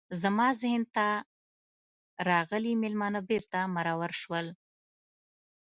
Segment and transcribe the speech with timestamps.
[0.21, 1.07] زما ذهن ته
[2.29, 4.47] راغلي میلمانه بیرته مرور شول.